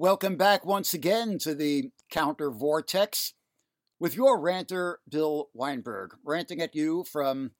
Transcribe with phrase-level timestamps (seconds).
[0.00, 3.34] Welcome back once again to the CounterVortex
[3.98, 7.50] with your ranter, Bill Weinberg, ranting at you from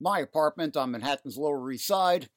[0.00, 2.28] my apartment on Manhattan's Lower East Side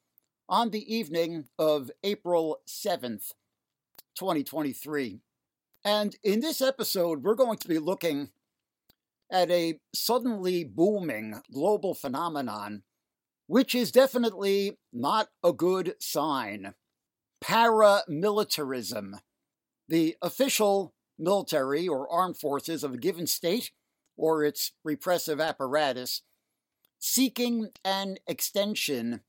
[0.49, 3.33] on the evening of April 7th,
[4.17, 5.19] 2023.
[5.85, 8.31] And in this episode, we're going to be looking
[9.31, 12.81] at a suddenly booming global phenomenon,
[13.45, 16.73] which is definitely not a good sign
[17.43, 19.19] paramilitarism
[19.93, 23.69] the official military or armed forces of a given state
[24.17, 26.23] or its repressive apparatus
[26.97, 29.21] seeking an extension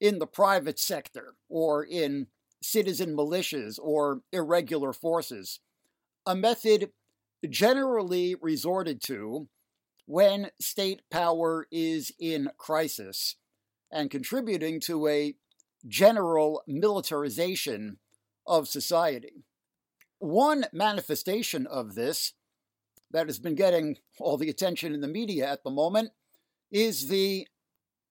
[0.00, 2.28] in the private sector or in
[2.62, 5.58] citizen militias or irregular forces,
[6.24, 6.90] a method
[7.50, 9.48] generally resorted to
[10.06, 13.34] when state power is in crisis
[13.90, 15.34] and contributing to a
[15.88, 17.98] general militarization
[18.46, 19.42] of society.
[20.18, 22.32] One manifestation of this
[23.10, 26.10] that has been getting all the attention in the media at the moment
[26.70, 27.46] is the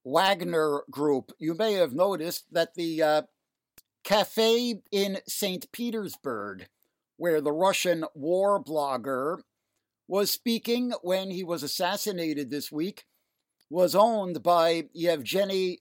[0.03, 1.31] Wagner Group.
[1.39, 3.21] You may have noticed that the uh,
[4.03, 5.71] cafe in St.
[5.71, 6.67] Petersburg,
[7.17, 9.39] where the Russian war blogger
[10.07, 13.05] was speaking when he was assassinated this week,
[13.69, 15.79] was owned by Yevgeny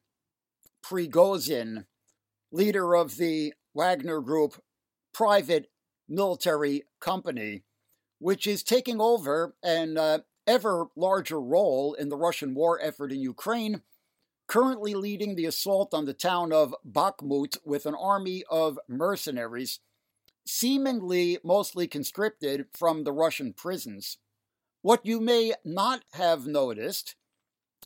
[0.83, 1.85] Prigozhin,
[2.51, 4.55] leader of the Wagner Group
[5.13, 5.69] private
[6.09, 7.63] military company,
[8.19, 13.21] which is taking over an uh, ever larger role in the Russian war effort in
[13.21, 13.83] Ukraine,
[14.47, 19.81] currently leading the assault on the town of Bakhmut with an army of mercenaries,
[20.47, 24.19] seemingly mostly conscripted from the Russian prisons.
[24.83, 27.17] What you may not have noticed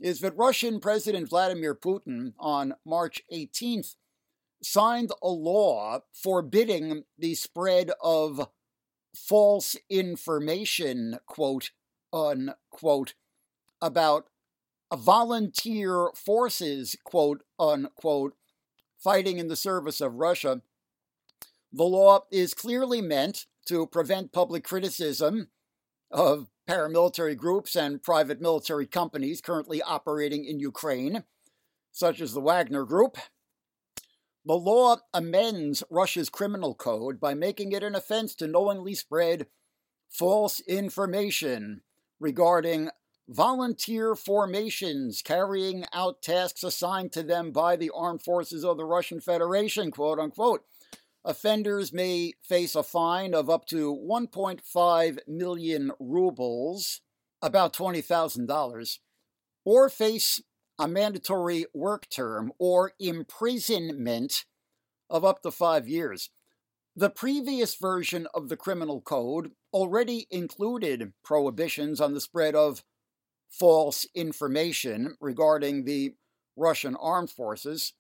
[0.01, 3.95] is that Russian President Vladimir Putin on March 18th
[4.63, 8.49] signed a law forbidding the spread of
[9.15, 11.71] false information, quote
[12.13, 13.15] unquote,
[13.81, 14.29] about
[14.95, 18.35] volunteer forces, quote unquote,
[18.99, 20.63] fighting in the service of Russia.
[21.73, 25.49] The law is clearly meant to prevent public criticism
[26.11, 31.25] of paramilitary groups and private military companies currently operating in Ukraine,
[31.93, 33.19] such as the Wagner Group,
[34.49, 39.47] the law amends Russia's criminal code by making it an offense to knowingly spread
[40.09, 41.83] false information
[42.19, 42.89] regarding
[43.29, 49.21] volunteer formations carrying out tasks assigned to them by the armed forces of the Russian
[49.21, 50.65] Federation, quote unquote.
[51.27, 57.03] Offenders may face a fine of up to 1.5 million rubles,
[57.43, 58.99] about $20,000,
[59.67, 60.41] or face
[60.79, 64.45] a mandatory work term or imprisonment
[65.11, 66.31] of up to five years.
[66.95, 72.83] The previous version of the criminal code already included prohibitions on the spread of
[73.49, 76.15] false information regarding the
[76.57, 77.95] Russian armed forces.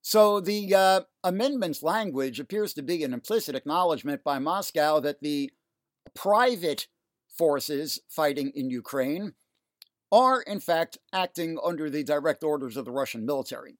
[0.00, 5.50] So the uh, amendment's language appears to be an implicit acknowledgement by Moscow that the
[6.14, 6.88] private
[7.28, 9.34] forces fighting in Ukraine
[10.14, 13.74] are, in fact, acting under the direct orders of the Russian military.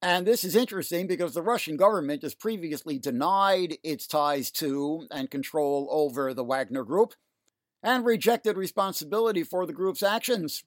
[0.00, 5.30] And this is interesting because the Russian government has previously denied its ties to and
[5.30, 7.12] control over the Wagner Group
[7.82, 10.64] and rejected responsibility for the group's actions.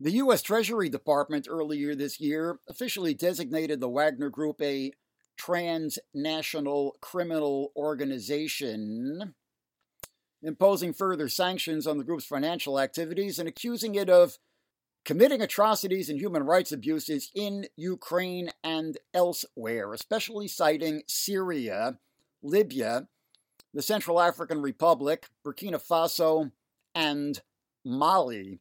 [0.00, 0.42] The U.S.
[0.42, 4.90] Treasury Department earlier this year officially designated the Wagner Group a
[5.36, 9.34] transnational criminal organization
[10.44, 14.38] imposing further sanctions on the group's financial activities and accusing it of
[15.04, 21.98] committing atrocities and human rights abuses in Ukraine and elsewhere, especially citing Syria,
[22.42, 23.08] Libya,
[23.72, 26.52] the Central African Republic, Burkina Faso,
[26.94, 27.40] and
[27.84, 28.60] Mali,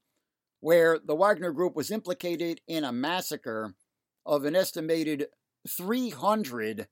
[0.59, 3.75] where the Wagner Group was implicated in a massacre
[4.25, 5.27] of an estimated
[5.67, 6.87] 300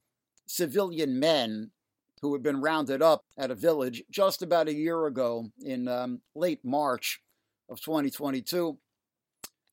[0.46, 1.72] civilian men
[2.22, 6.22] who had been rounded up at a village just about a year ago in um,
[6.35, 7.22] late March
[7.70, 8.78] of 2022.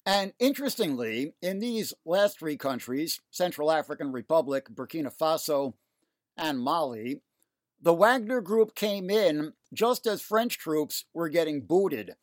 [0.06, 5.74] And interestingly, in these last three countries, Central African Republic, Burkina Faso,
[6.36, 7.20] and Mali,
[7.80, 12.14] the Wagner group came in just as French troops were getting booted.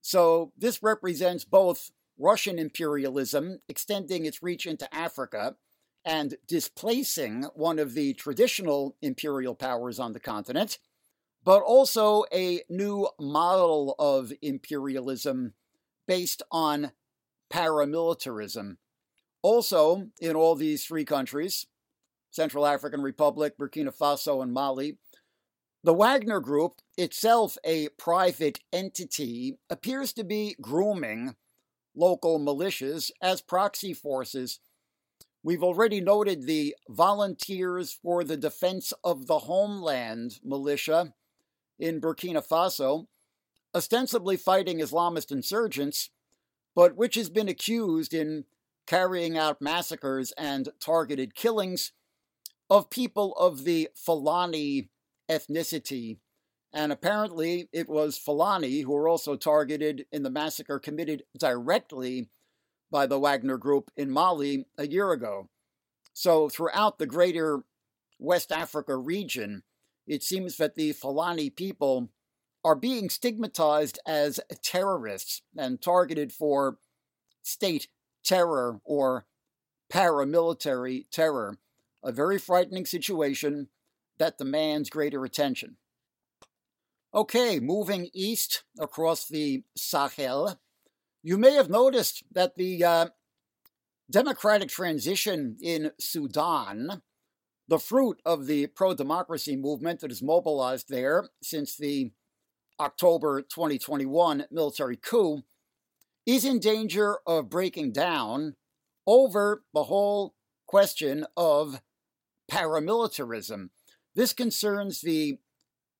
[0.00, 5.56] So this represents both Russian imperialism extending its reach into Africa
[6.04, 10.78] and displacing one of the traditional imperial powers on the continent,
[11.44, 15.54] but also a new model of imperialism
[16.06, 16.92] based on
[17.52, 18.76] paramilitarism.
[19.42, 21.66] Also, in all these three countries,
[22.30, 24.98] Central African Republic, Burkina Faso, and Mali.
[25.82, 31.36] The Wagner Group, itself a private entity, appears to be grooming
[31.96, 34.60] local militias as proxy forces.
[35.42, 41.14] We've already noted the Volunteers for the Defense of the Homeland militia
[41.78, 43.06] in Burkina Faso,
[43.74, 46.10] ostensibly fighting Islamist insurgents,
[46.74, 48.44] but which has been accused in
[48.86, 51.92] carrying out massacres and targeted killings
[52.68, 54.90] of people of the Fulani
[55.26, 56.18] ethnicity.
[56.70, 62.28] And apparently, it was Fulani who were also targeted in the massacre committed directly
[62.90, 65.48] by the Wagner Group in Mali a year ago.
[66.12, 67.60] So, throughout the greater
[68.18, 69.62] West Africa region,
[70.06, 72.10] it seems that the Fulani people
[72.64, 76.78] are being stigmatized as terrorists and targeted for
[77.42, 77.88] state
[78.24, 79.26] terror or
[79.90, 81.58] paramilitary terror.
[82.02, 83.68] A very frightening situation
[84.18, 85.76] that demands greater attention.
[87.12, 90.60] Okay, moving east across the Sahel,
[91.22, 93.06] you may have noticed that the uh,
[94.10, 97.02] democratic transition in Sudan,
[97.68, 102.12] the fruit of the pro democracy movement that is mobilized there since the
[102.78, 105.42] October 2021 military coup,
[106.26, 108.56] is in danger of breaking down
[109.06, 110.34] over the whole
[110.66, 111.80] question of
[112.50, 113.70] paramilitarism.
[114.14, 115.38] This concerns the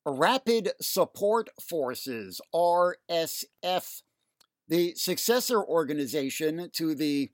[0.06, 4.02] Rapid Support Forces, RSF,
[4.70, 7.30] the successor organization to the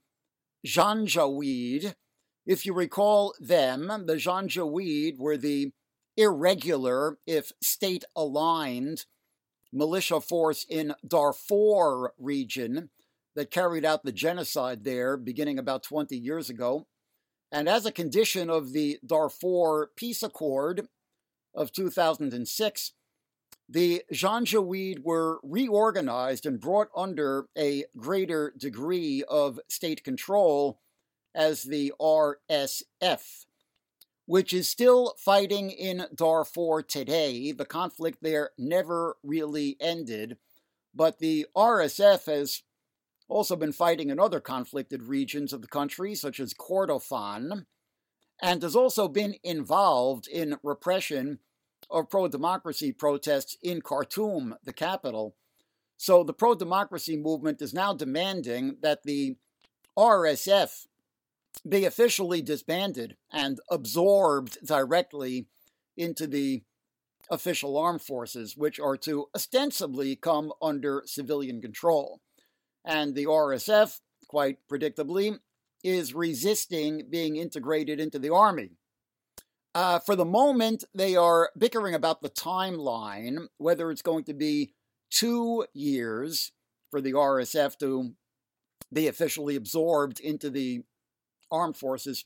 [0.65, 1.93] Janjaweed.
[2.47, 5.71] If you recall them, the Janjaweed were the
[6.17, 9.05] irregular, if state aligned,
[9.71, 12.89] militia force in Darfur region
[13.35, 16.87] that carried out the genocide there beginning about 20 years ago.
[17.51, 20.87] And as a condition of the Darfur Peace Accord
[21.53, 22.93] of 2006,
[23.69, 30.79] the Janjaweed were reorganized and brought under a greater degree of state control
[31.35, 33.45] as the RSF,
[34.25, 37.51] which is still fighting in Darfur today.
[37.51, 40.37] The conflict there never really ended,
[40.95, 42.63] but the RSF has
[43.27, 47.65] also been fighting in other conflicted regions of the country, such as Kordofan,
[48.41, 51.39] and has also been involved in repression
[51.89, 55.35] of pro democracy protests in Khartoum, the capital.
[55.97, 59.37] So the pro democracy movement is now demanding that the
[59.97, 60.85] RSF
[61.67, 65.47] be officially disbanded and absorbed directly
[65.95, 66.61] into the
[67.29, 72.21] official armed forces, which are to ostensibly come under civilian control.
[72.85, 75.39] And the RSF, quite predictably,
[75.83, 78.71] is resisting being integrated into the army.
[79.77, 84.73] Uh, for the moment, they are bickering about the timeline, whether it's going to be
[85.11, 86.51] two years
[86.89, 88.13] for the RSF to
[88.91, 90.81] be officially absorbed into the
[91.51, 92.25] armed forces,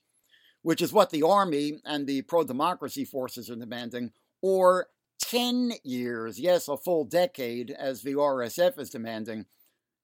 [0.62, 4.88] which is what the army and the pro democracy forces are demanding, or
[5.20, 9.46] 10 years, yes, a full decade, as the RSF is demanding.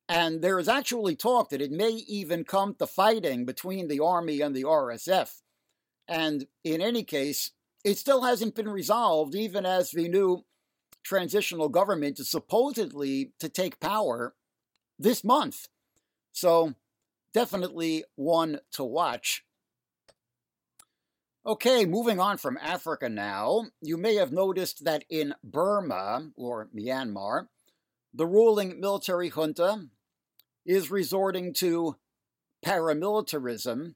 [0.09, 4.41] And there is actually talk that it may even come to fighting between the Army
[4.41, 5.43] and the RSF.
[6.07, 7.51] And in any case,
[7.83, 10.45] it still hasn't been resolved, even as the new
[11.03, 14.35] transitional government is supposedly to take power
[14.99, 15.67] this month.
[16.31, 16.73] So,
[17.33, 19.43] definitely one to watch.
[21.45, 27.47] Okay, moving on from Africa now, you may have noticed that in Burma, or Myanmar,
[28.13, 29.85] the ruling military junta
[30.65, 31.95] is resorting to
[32.65, 33.95] paramilitarism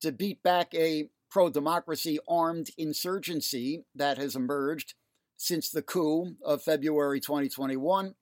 [0.00, 4.94] to beat back a pro democracy armed insurgency that has emerged
[5.36, 8.14] since the coup of February 2021.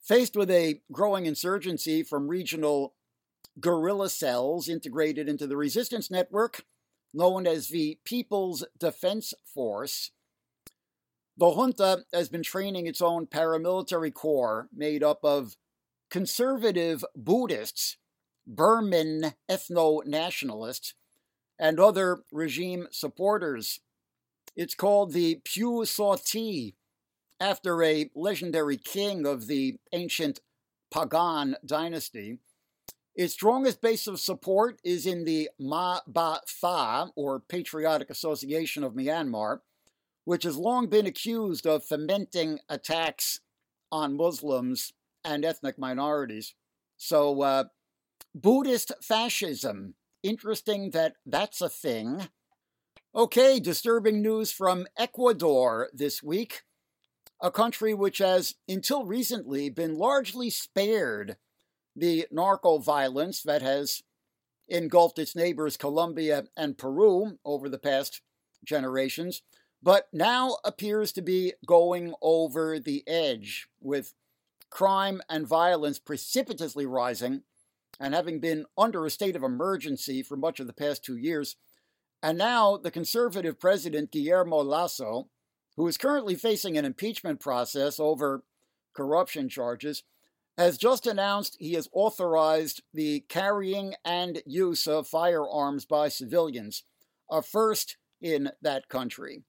[0.00, 2.94] Faced with a growing insurgency from regional
[3.60, 6.64] guerrilla cells integrated into the resistance network
[7.14, 10.10] known as the People's Defense Force,
[11.36, 15.56] the junta has been training its own paramilitary corps made up of
[16.10, 17.96] conservative Buddhists,
[18.46, 20.94] Burman ethno nationalists,
[21.58, 23.80] and other regime supporters.
[24.56, 26.74] It's called the Pyu Saw Htee,
[27.40, 30.40] after a legendary king of the ancient
[30.90, 32.38] Pagan dynasty.
[33.14, 38.94] Its strongest base of support is in the Ma Ba Tha, or Patriotic Association of
[38.94, 39.60] Myanmar,
[40.24, 43.40] which has long been accused of fomenting attacks
[43.92, 44.92] on Muslims
[45.24, 46.54] and ethnic minorities.
[46.96, 47.64] So, uh,
[48.34, 52.28] Buddhist fascism, interesting that that's a thing.
[53.14, 56.62] Okay, disturbing news from Ecuador this week,
[57.40, 61.36] a country which has, until recently, been largely spared
[61.94, 64.02] the narco violence that has
[64.66, 68.20] engulfed its neighbors Colombia and Peru over the past
[68.64, 69.42] generations,
[69.82, 74.14] but now appears to be going over the edge with
[74.70, 77.42] crime and violence precipitously rising
[78.00, 81.56] and having been under a state of emergency for much of the past two years.
[82.22, 85.28] And now the conservative president, Guillermo Lasso,
[85.76, 88.44] who is currently facing an impeachment process over
[88.94, 90.04] corruption charges,
[90.56, 96.84] has just announced he has authorized the carrying and use of firearms by civilians,
[97.30, 99.42] a first in that country,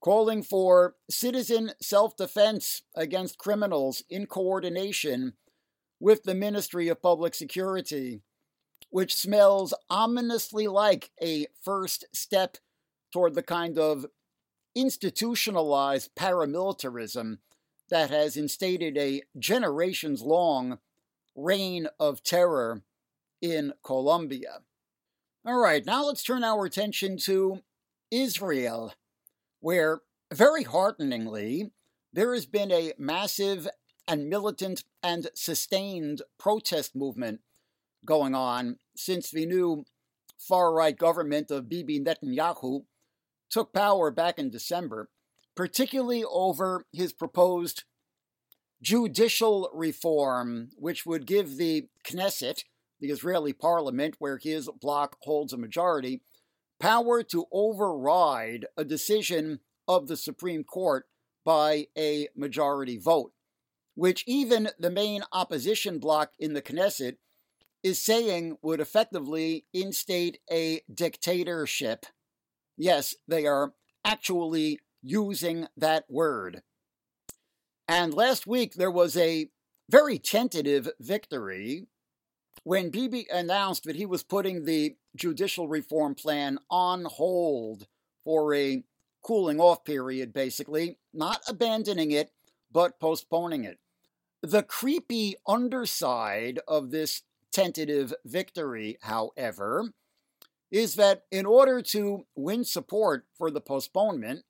[0.00, 5.32] calling for citizen self defense against criminals in coordination
[6.00, 8.20] with the Ministry of Public Security,
[8.90, 12.56] which smells ominously like a first step
[13.12, 14.06] toward the kind of
[14.74, 17.38] institutionalized paramilitarism
[17.90, 20.78] that has instated a generations long
[21.34, 22.82] reign of terror
[23.40, 24.58] in Colombia.
[25.44, 27.62] All right, now let's turn our attention to
[28.10, 28.94] Israel,
[29.60, 30.00] where
[30.32, 31.70] very hearteningly,
[32.12, 33.68] there has been a massive
[34.08, 37.40] and militant and sustained protest movement
[38.04, 39.84] going on since the new
[40.36, 42.84] far right government of Bibi Netanyahu
[43.50, 45.08] took power back in December
[45.58, 47.82] particularly over his proposed
[48.80, 52.62] judicial reform, which would give the Knesset,
[53.00, 56.22] the Israeli parliament, where his bloc holds a majority,
[56.78, 61.08] power to override a decision of the Supreme Court
[61.44, 63.32] by a majority vote,
[63.98, 67.16] which even the main opposition bloc in the Knesset
[67.82, 72.06] is saying would effectively instate a dictatorship.
[72.76, 73.72] Yes, they are
[74.04, 76.62] actually using that word.
[77.88, 79.50] And last week there was a
[79.90, 81.88] very tentative victory
[82.62, 87.88] when Bibi announced that he was putting the judicial reform plan on hold
[88.22, 88.84] for a
[89.24, 92.30] cooling off period, basically, not abandoning it,
[92.70, 93.78] but postponing it.
[94.42, 99.92] The creepy underside of this tentative victory, however,
[100.70, 104.44] is that in order to win support for the postponement,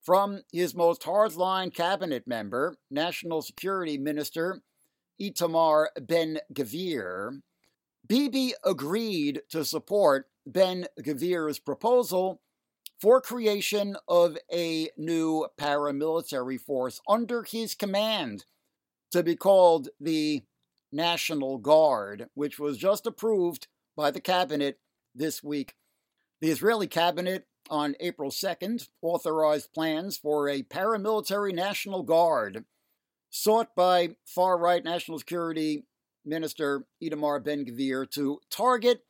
[0.00, 4.62] from his most hardline cabinet member, National Security Minister
[5.20, 7.40] Itamar Ben Gvir,
[8.06, 12.40] Bibi agreed to support Ben Gvir's proposal
[13.00, 18.44] for creation of a new paramilitary force under his command
[19.12, 20.42] to be called the
[20.90, 24.78] National Guard, which was just approved by the cabinet
[25.14, 25.74] this week.
[26.40, 32.64] The Israeli cabinet on April 2nd authorized plans for a paramilitary National Guard
[33.30, 35.86] sought by far right National Security
[36.24, 39.04] Minister Itamar Ben Gvir to target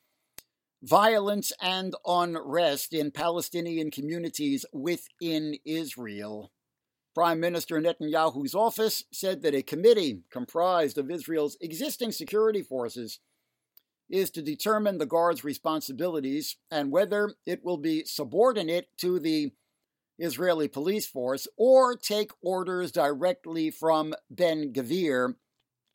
[0.82, 6.52] violence and unrest in Palestinian communities within Israel.
[7.14, 13.21] Prime Minister Netanyahu's office said that a committee comprised of Israel's existing security forces
[14.09, 19.52] is to determine the guard's responsibilities and whether it will be subordinate to the
[20.19, 25.35] Israeli police force or take orders directly from Ben Gvir,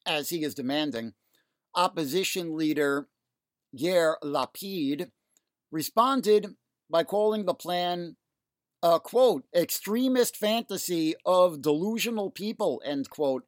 [0.06, 1.14] as he is demanding.
[1.76, 3.08] Opposition leader
[3.76, 5.12] Yair Lapid
[5.72, 6.56] responded
[6.90, 8.16] by calling the plan
[8.96, 13.46] a quote extremist fantasy of delusional people end quote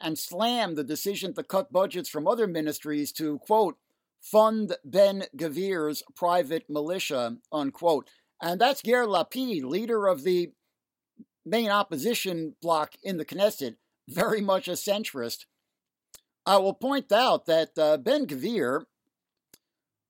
[0.00, 3.76] and slammed the decision to cut budgets from other ministries to quote
[4.20, 8.08] fund Ben Gvir's private militia, unquote.
[8.40, 10.52] And that's Yair Lapid, leader of the
[11.44, 13.76] main opposition bloc in the Knesset,
[14.08, 15.46] very much a centrist.
[16.46, 18.84] I will point out that uh, Ben Gvir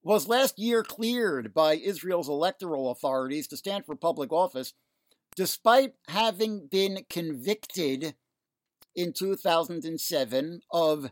[0.08, 4.72] was last year cleared by Israel's electoral authorities to stand for public office,
[5.36, 8.14] despite having been convicted
[8.96, 11.10] in 2007 of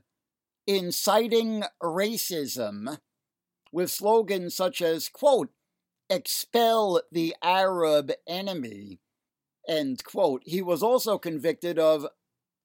[0.67, 2.97] inciting racism
[3.71, 5.51] with slogans such as, quote,
[6.09, 8.99] expel the Arab enemy,
[9.69, 10.41] end quote.
[10.47, 12.07] He was also convicted of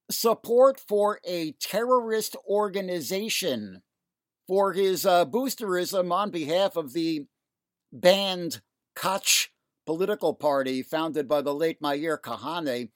[0.10, 3.82] support for a terrorist organization
[4.52, 7.26] for his uh, boosterism on behalf of the
[7.94, 8.60] banned
[8.98, 9.48] Kach
[9.86, 12.90] political party founded by the late Meir Kahane,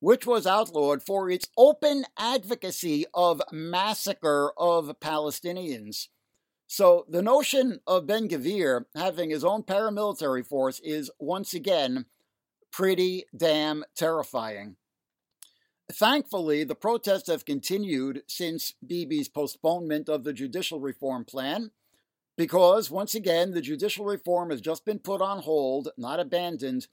[0.00, 6.08] which was outlawed for its open advocacy of massacre of Palestinians.
[6.66, 12.04] So the notion of Ben Gvir having his own paramilitary force is once again
[12.70, 14.76] pretty damn terrifying.
[15.92, 21.70] Thankfully, the protests have continued since Bibi's postponement of the judicial reform plan,
[22.36, 26.88] because once again, the judicial reform has just been put on hold, not abandoned,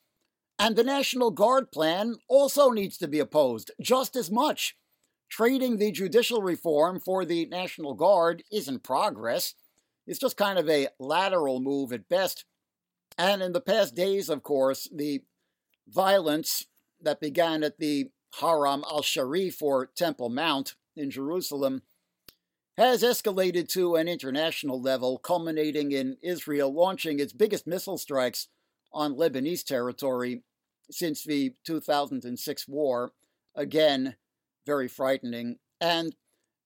[0.60, 4.76] and the National Guard plan also needs to be opposed just as much.
[5.30, 9.56] Trading the judicial reform for the National Guard isn't progress.
[10.06, 12.46] It's just kind of a lateral move at best.
[13.18, 15.22] And in the past days, of course, the
[15.88, 16.66] violence
[17.02, 18.10] that began at the
[18.40, 21.82] Haram al Sharif or Temple Mount in Jerusalem
[22.78, 28.48] has escalated to an international level, culminating in Israel launching its biggest missile strikes
[28.94, 30.44] on Lebanese territory
[30.90, 33.12] since the 2006 war.
[33.56, 34.16] Again,
[34.66, 35.58] very frightening.
[35.80, 36.16] And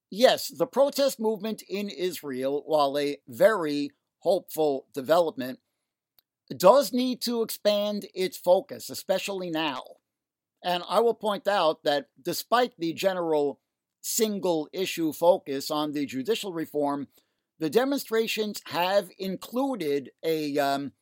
[0.09, 5.59] yes, the protest movement in Israel, while a very hopeful development,
[6.55, 9.83] does need to expand its focus, especially now.
[10.65, 13.59] And I will point out that despite the general
[14.01, 17.07] single issue focus on the judicial reform,
[17.59, 20.93] the demonstrations have included a um,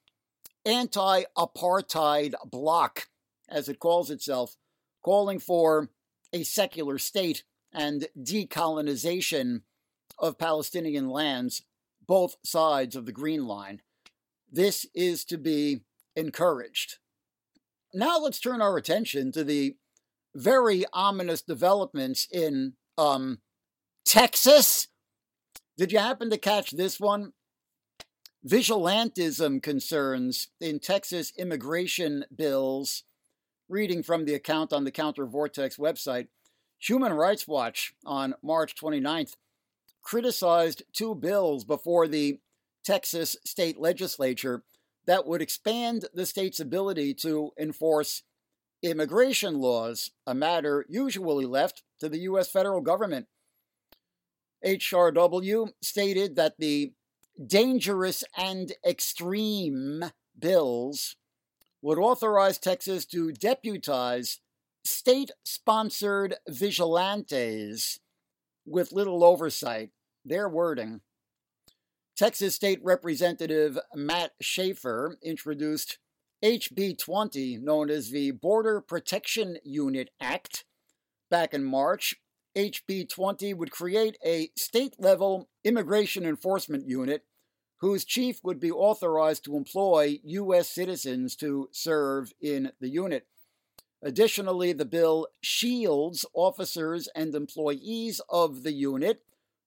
[0.66, 3.08] anti-apartheid bloc,
[3.48, 4.58] as it calls itself,
[5.02, 5.90] calling for
[6.34, 9.62] a secular state and decolonization
[10.20, 11.64] of Palestinian lands,
[12.06, 13.82] both sides of the Green Line.
[14.52, 15.86] This is to be
[16.18, 16.98] encouraged.
[17.94, 19.76] Now let's turn our attention to the
[20.34, 23.40] very ominous developments in um,
[24.04, 24.88] Texas.
[25.78, 27.34] Did you happen to catch this one?
[28.48, 33.04] Vigilantism concerns in Texas immigration bills.
[33.70, 36.28] Reading from the account on the CounterVortex website,
[36.80, 39.36] Human Rights Watch on March 29th
[40.02, 42.40] criticized two bills before the
[42.84, 44.64] Texas state legislature
[45.06, 48.24] that would expand the state's ability to enforce
[48.82, 52.50] immigration laws, a matter usually left to the U.S.
[52.50, 53.28] federal government.
[54.66, 56.94] HRW stated that the
[57.46, 60.06] dangerous and extreme
[60.38, 61.16] bills
[61.82, 64.40] would authorize Texas to deputize
[64.86, 68.00] state sponsored vigilantes
[68.66, 69.90] with little oversight.
[70.26, 71.02] Their wording.
[72.16, 75.98] Texas State Representative Matt Schaefer introduced
[76.44, 80.64] HB 20, known as the Border Protection Unit Act,
[81.32, 82.16] back in March.
[82.56, 87.24] HB 20 would create a state level immigration enforcement unit
[87.78, 90.70] whose chief would be authorized to employ U.S.
[90.70, 93.26] citizens to serve in the unit.
[94.04, 99.24] Additionally, the bill shields officers and employees of the unit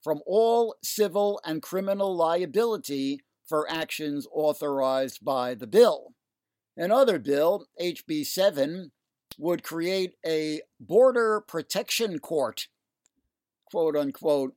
[0.07, 6.15] from all civil and criminal liability for actions authorized by the bill.
[6.77, 8.93] Another bill, HB 7,
[9.37, 12.69] would create a border protection court,
[13.69, 14.55] quote unquote,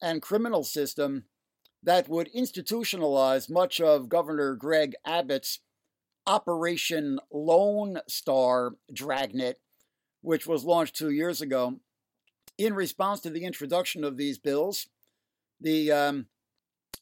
[0.00, 1.24] and criminal system
[1.82, 5.58] that would institutionalize much of Governor Greg Abbott's
[6.24, 9.56] Operation Lone Star dragnet,
[10.20, 11.80] which was launched two years ago.
[12.56, 14.86] In response to the introduction of these bills,
[15.60, 16.26] the um,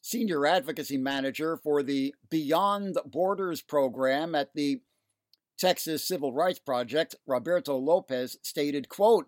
[0.01, 4.81] senior advocacy manager for the Beyond Borders program at the
[5.59, 9.27] Texas Civil Rights Project, Roberto Lopez, stated, quote,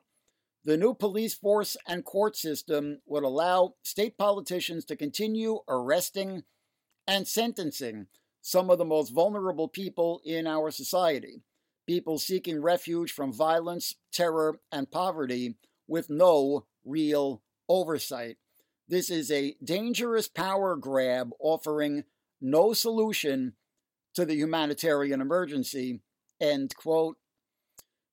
[0.63, 6.43] the new police force and court system would allow state politicians to continue arresting
[7.05, 8.07] and sentencing
[8.41, 11.43] some of the most vulnerable people in our society,
[11.85, 15.55] people seeking refuge from violence, terror, and poverty
[15.87, 18.37] with no real oversight.
[18.87, 22.03] This is a dangerous power grab offering
[22.39, 23.53] no solution
[24.13, 26.01] to the humanitarian emergency.
[26.39, 27.17] End quote.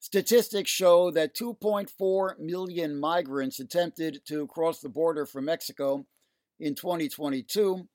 [0.00, 6.06] Statistics show that 2.4 million migrants attempted to cross the border from Mexico
[6.58, 7.86] in 2022.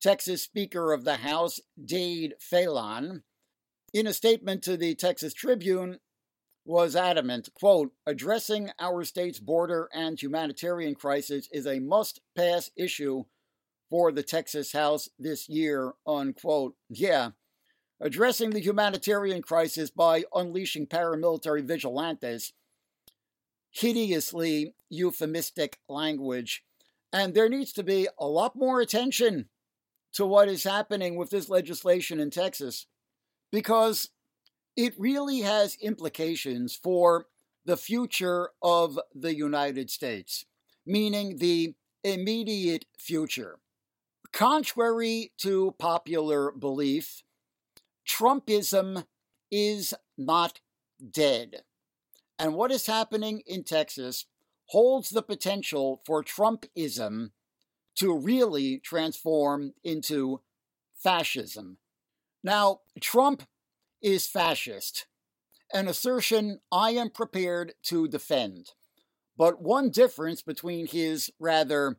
[0.00, 3.24] Texas Speaker of the House, Dade Phelan,
[3.92, 5.98] in a statement to the Texas Tribune,
[6.68, 13.24] was adamant, quote, addressing our state's border and humanitarian crisis is a must pass issue
[13.88, 16.74] for the Texas House this year, unquote.
[16.90, 17.30] Yeah,
[18.02, 22.52] addressing the humanitarian crisis by unleashing paramilitary vigilantes.
[23.70, 26.64] Hideously euphemistic language.
[27.14, 29.48] And there needs to be a lot more attention
[30.12, 32.86] to what is happening with this legislation in Texas
[33.50, 34.10] because
[34.78, 37.26] it really has implications for
[37.64, 40.44] the future of the United States,
[40.86, 43.58] meaning the immediate future.
[44.32, 47.24] Contrary to popular belief,
[48.08, 49.04] Trumpism
[49.50, 50.60] is not
[51.10, 51.62] dead.
[52.38, 54.26] And what is happening in Texas
[54.66, 57.32] holds the potential for Trumpism
[57.96, 60.40] to really transform into
[60.94, 61.78] fascism.
[62.44, 63.42] Now, Trump
[64.02, 65.06] is fascist,
[65.72, 68.72] an assertion I am prepared to defend.
[69.36, 71.98] But one difference between his rather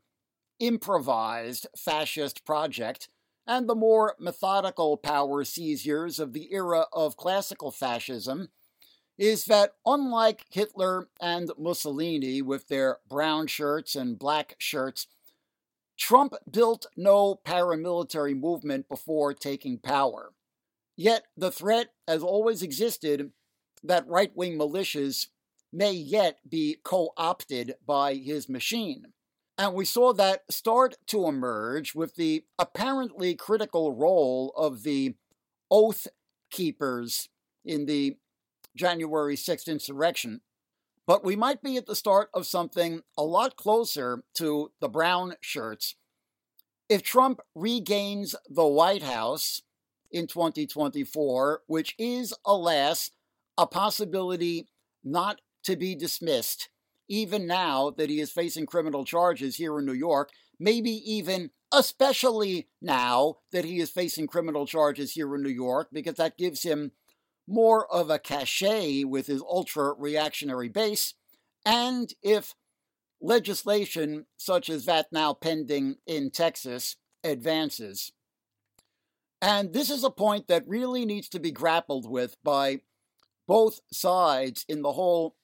[0.59, 3.07] improvised fascist project
[3.47, 8.49] and the more methodical power seizures of the era of classical fascism
[9.17, 15.07] is that unlike Hitler and Mussolini with their brown shirts and black shirts,
[15.97, 20.31] Trump built no paramilitary movement before taking power.
[20.99, 23.31] Yet the threat has always existed
[23.83, 25.27] that right wing militias
[25.71, 29.13] may yet be co opted by his machine.
[29.57, 35.15] And we saw that start to emerge with the apparently critical role of the
[35.71, 36.05] Oath
[36.51, 37.29] Keepers
[37.63, 38.17] in the
[38.75, 40.41] January 6th insurrection.
[41.07, 45.35] But we might be at the start of something a lot closer to the brown
[45.39, 45.95] shirts.
[46.89, 49.61] If Trump regains the White House
[50.11, 53.11] in 2024, which is, alas,
[53.57, 54.67] a possibility
[55.03, 56.69] not to be dismissed,
[57.07, 62.67] even now that he is facing criminal charges here in New York, maybe even especially
[62.81, 66.91] now that he is facing criminal charges here in New York, because that gives him
[67.47, 71.13] more of a cachet with his ultra reactionary base,
[71.65, 72.53] and if
[73.21, 78.11] legislation such as that now pending in Texas advances.
[79.41, 82.81] And this is a point that really needs to be grappled with by
[83.47, 85.35] both sides in the whole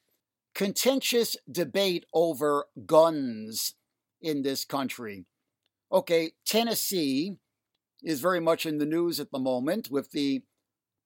[0.54, 3.76] contentious debate over guns
[4.22, 5.26] in this country.
[5.92, 7.38] Okay, Tennessee
[8.04, 10.44] is very much in the news at the moment with the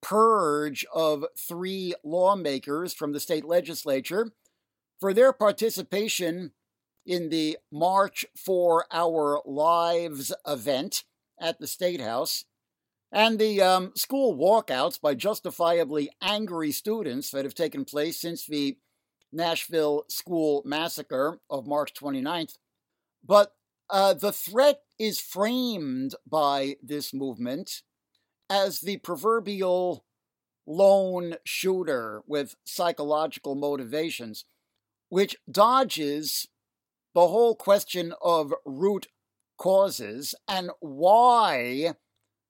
[0.01, 4.31] purge of three lawmakers from the state legislature
[4.99, 6.51] for their participation
[7.05, 11.03] in the March for Our Lives event
[11.39, 12.45] at the State House,
[13.11, 18.77] and the um, school walkouts by justifiably angry students that have taken place since the
[19.31, 22.55] Nashville school massacre of March 29th.
[23.25, 23.53] But
[23.89, 27.81] uh, the threat is framed by this movement
[28.49, 30.05] as the proverbial
[30.67, 34.45] lone shooter with psychological motivations,
[35.09, 36.47] which dodges
[37.15, 39.07] the whole question of root
[39.57, 41.95] causes and why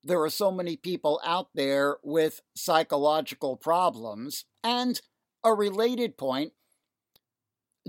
[0.04, 4.46] there are so many people out there with psychological problems.
[4.64, 5.02] And
[5.44, 6.54] a related point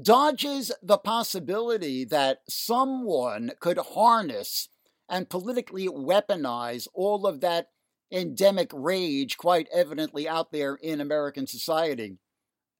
[0.00, 4.68] dodges the possibility that someone could harness
[5.08, 7.68] and politically weaponize all of that
[8.12, 12.18] endemic rage quite evidently out there in American society.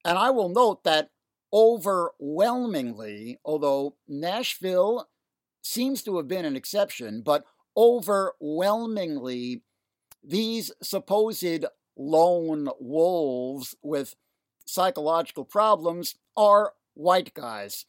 [0.05, 1.11] And I will note that
[1.53, 5.09] overwhelmingly, although Nashville
[5.63, 7.45] seems to have been an exception, but
[7.77, 9.63] overwhelmingly,
[10.23, 11.65] these supposed
[11.97, 14.17] lone wolves with
[14.65, 17.87] psychological problems are white guys,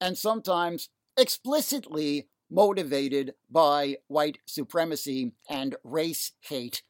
[0.00, 6.82] and sometimes explicitly motivated by white supremacy and race hate,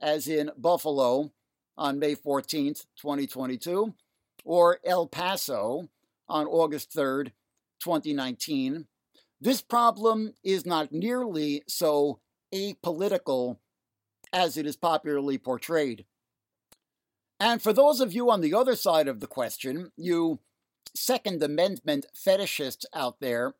[0.00, 1.32] as in Buffalo
[1.76, 3.94] on May 14th, 2022,
[4.44, 5.88] or El Paso
[6.28, 7.32] on August 3rd,
[7.80, 8.86] 2019.
[9.40, 12.20] This problem is not nearly so
[12.54, 13.56] apolitical
[14.32, 16.04] as it is popularly portrayed.
[17.38, 20.40] And for those of you on the other side of the question, you
[20.94, 23.54] Second Amendment fetishists out there,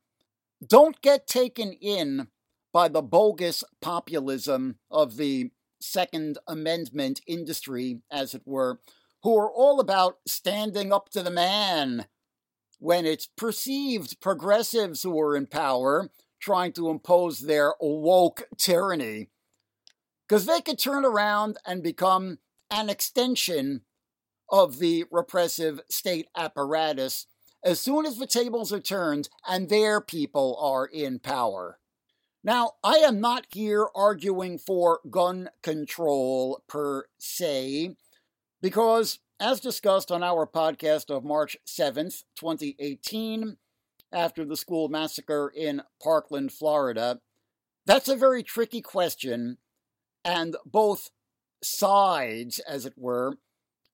[0.66, 2.28] don't get taken in
[2.72, 8.80] by the bogus populism of the Second Amendment industry, as it were,
[9.22, 12.06] who are all about standing up to the man
[12.80, 19.28] when it's perceived progressives who are in power trying to impose their woke tyranny.
[20.26, 22.38] Because they could turn around and become
[22.70, 23.82] an extension
[24.50, 27.26] of the repressive state apparatus
[27.62, 31.78] as soon as the tables are turned and their people are in power.
[32.42, 37.96] Now, I am not here arguing for gun control per se,
[38.62, 43.56] because as discussed on our podcast of March 7th, 2018,
[44.12, 47.20] after the school massacre in Parkland, Florida,
[47.86, 49.56] that's a very tricky question,
[50.22, 51.10] and both
[51.62, 53.38] sides, as it were,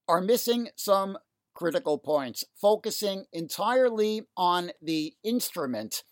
[0.08, 1.16] are missing some
[1.54, 6.02] critical points, focusing entirely on the instrument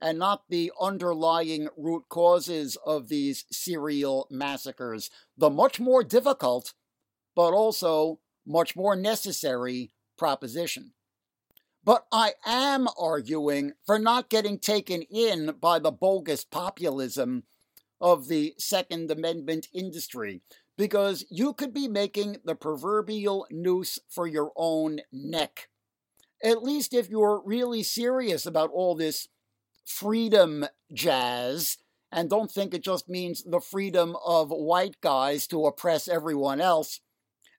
[0.00, 5.10] and not the underlying root causes of these serial massacres.
[5.36, 6.74] The much more difficult,
[7.34, 10.92] but also much more necessary proposition.
[11.84, 17.44] But I am arguing for not getting taken in by the bogus populism
[18.00, 20.40] of the Second Amendment industry,
[20.76, 25.68] because you could be making the proverbial noose for your own neck.
[26.42, 29.28] At least if you're really serious about all this
[29.84, 31.78] freedom jazz
[32.10, 37.00] and don't think it just means the freedom of white guys to oppress everyone else.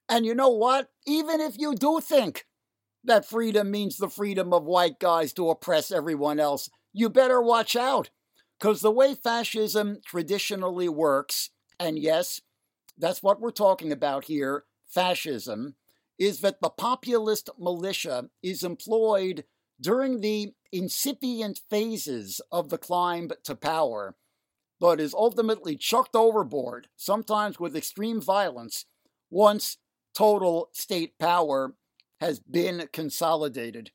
[0.08, 0.88] And you know what?
[1.06, 2.46] Even if you do think
[3.04, 7.76] that freedom means the freedom of white guys to oppress everyone else, you better watch
[7.76, 8.10] out.
[8.58, 12.40] Because the way fascism traditionally works, and yes,
[12.96, 15.74] that's what we're talking about here fascism,
[16.18, 19.44] is that the populist militia is employed
[19.78, 24.16] during the incipient phases of the climb to power,
[24.80, 28.86] but is ultimately chucked overboard, sometimes with extreme violence,
[29.28, 29.76] once
[30.16, 31.74] total state power
[32.20, 33.90] has been consolidated.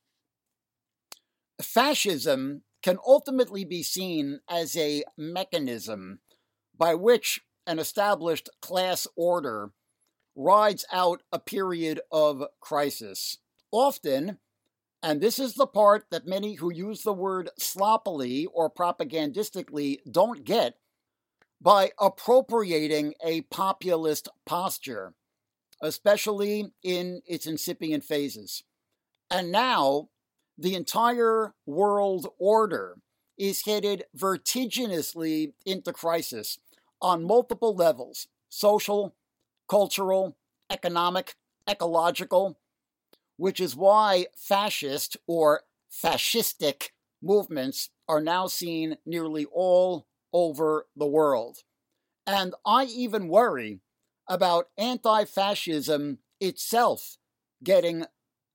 [1.62, 6.20] Fascism can ultimately be seen as a mechanism
[6.78, 9.72] by which an established class order
[10.36, 13.38] rides out a period of crisis.
[13.72, 14.38] Often,
[15.04, 20.44] and this is the part that many who use the word sloppily or propagandistically don't
[20.44, 20.76] get
[21.60, 25.14] by appropriating a populist posture,
[25.82, 28.64] especially in its incipient phases.
[29.30, 30.10] And now,
[30.58, 32.98] the entire world order
[33.38, 36.60] is headed vertiginously into crisis
[37.02, 39.16] on multiple levels social,
[39.68, 40.36] cultural,
[40.70, 41.36] economic,
[41.70, 42.60] ecological,
[43.38, 46.90] which is why fascist or fascistic
[47.22, 51.60] movements are now seen nearly all over the world.
[52.28, 53.80] And I even worry
[54.32, 57.18] about anti fascism itself
[57.64, 58.06] getting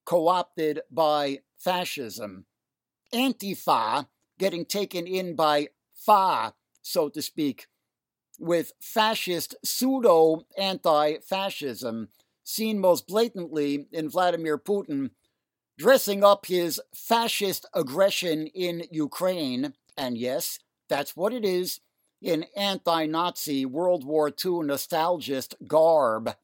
[0.07, 2.47] co opted by fascism.
[3.13, 4.09] Antifa
[4.39, 7.67] getting taken in by fa, so to speak,
[8.41, 12.09] with fascist pseudo anti fascism
[12.43, 15.11] seen most blatantly in Vladimir Putin
[15.79, 20.59] dressing up his fascist aggression in Ukraine, and yes,
[20.89, 21.81] that's what it is,
[22.27, 26.35] in anti Nazi World War II nostalgist garb.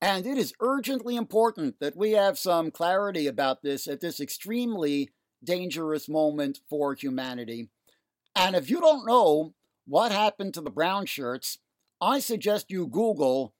[0.00, 5.10] And it is urgently important that we have some clarity about this at this extremely
[5.44, 7.68] dangerous moment for humanity.
[8.34, 9.54] And if you don't know
[9.86, 11.58] what happened to the brown shirts,
[12.00, 13.54] I suggest you Google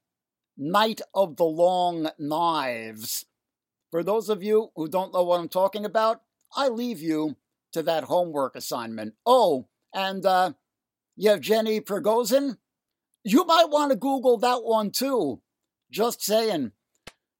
[0.56, 3.24] Night of the Long Knives.
[3.92, 6.22] For those of you who don't know what I'm talking about,
[6.56, 7.37] I leave you
[7.72, 9.14] to that homework assignment.
[9.24, 10.52] Oh, and uh,
[11.18, 12.57] Yevgeny Prigozhin?
[13.24, 15.42] You might want to Google that one too.
[15.90, 16.72] Just saying.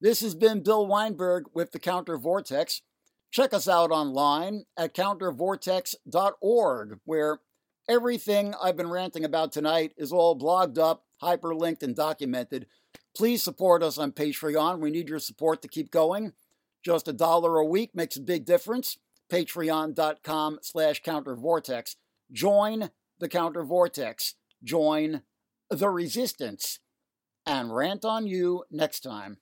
[0.01, 2.83] This has been Bill Weinberg with the CounterVortex.
[3.31, 7.41] Check us out online at countervortex.org, where
[7.89, 12.67] everything I've been ranting about tonight is all blogged up, hyperlinked, and documented
[13.19, 14.79] Please support us on Patreon.
[14.79, 16.35] We need your support to keep going.
[16.85, 18.97] Just a dollar a week makes a big difference.
[19.29, 21.97] Patreon.com slash countervortex.
[22.31, 24.35] Join the counter vortex.
[24.63, 25.23] Join
[25.71, 26.81] the resistance.
[27.47, 29.39] And rant on you next time.